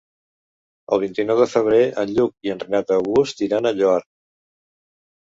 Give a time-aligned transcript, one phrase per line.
[0.97, 4.03] El vint-i-nou de febrer en Lluc i en Renat August iran al Lloar.